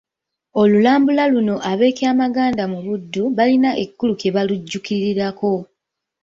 Olulambula 0.61 1.23
luno 1.33 1.55
ab'e 1.71 1.87
Kyamaganda 1.97 2.63
mu 2.71 2.79
Buddu 2.85 3.23
balina 3.37 3.69
ekikulu 3.83 4.13
kye 4.21 4.29
balujjuukirirako. 4.35 5.51